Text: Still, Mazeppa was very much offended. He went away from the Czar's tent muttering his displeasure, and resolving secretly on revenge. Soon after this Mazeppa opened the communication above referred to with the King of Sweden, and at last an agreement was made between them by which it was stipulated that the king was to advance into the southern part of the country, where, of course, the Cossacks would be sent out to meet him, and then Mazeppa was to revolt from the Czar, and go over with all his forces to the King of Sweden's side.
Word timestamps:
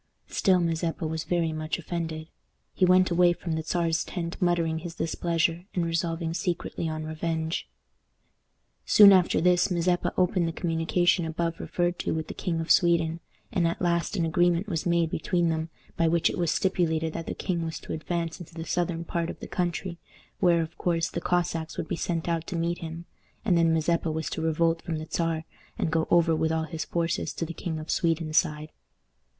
Still, 0.29 0.59
Mazeppa 0.59 1.05
was 1.05 1.25
very 1.25 1.51
much 1.53 1.77
offended. 1.77 2.27
He 2.73 2.85
went 2.85 3.11
away 3.11 3.33
from 3.33 3.51
the 3.51 3.61
Czar's 3.61 4.03
tent 4.03 4.35
muttering 4.41 4.79
his 4.79 4.95
displeasure, 4.95 5.65
and 5.75 5.85
resolving 5.85 6.33
secretly 6.33 6.89
on 6.89 7.03
revenge. 7.03 7.69
Soon 8.83 9.11
after 9.13 9.39
this 9.39 9.69
Mazeppa 9.69 10.11
opened 10.17 10.47
the 10.47 10.53
communication 10.53 11.23
above 11.23 11.59
referred 11.59 11.99
to 11.99 12.15
with 12.15 12.29
the 12.29 12.33
King 12.33 12.59
of 12.59 12.71
Sweden, 12.71 13.19
and 13.51 13.67
at 13.67 13.79
last 13.79 14.15
an 14.17 14.25
agreement 14.25 14.67
was 14.67 14.87
made 14.87 15.11
between 15.11 15.49
them 15.49 15.69
by 15.97 16.07
which 16.07 16.31
it 16.31 16.37
was 16.39 16.49
stipulated 16.49 17.13
that 17.13 17.27
the 17.27 17.35
king 17.35 17.63
was 17.63 17.79
to 17.81 17.93
advance 17.93 18.39
into 18.39 18.55
the 18.55 18.65
southern 18.65 19.05
part 19.05 19.29
of 19.29 19.39
the 19.39 19.47
country, 19.47 19.99
where, 20.39 20.63
of 20.63 20.79
course, 20.79 21.11
the 21.11 21.21
Cossacks 21.21 21.77
would 21.77 21.87
be 21.87 21.95
sent 21.95 22.27
out 22.27 22.47
to 22.47 22.55
meet 22.55 22.79
him, 22.79 23.05
and 23.45 23.55
then 23.55 23.71
Mazeppa 23.71 24.09
was 24.11 24.31
to 24.31 24.41
revolt 24.41 24.81
from 24.81 24.97
the 24.97 25.07
Czar, 25.07 25.45
and 25.77 25.91
go 25.91 26.07
over 26.09 26.35
with 26.35 26.51
all 26.51 26.63
his 26.63 26.85
forces 26.85 27.31
to 27.35 27.45
the 27.45 27.53
King 27.53 27.77
of 27.77 27.91
Sweden's 27.91 28.37
side. 28.37 28.71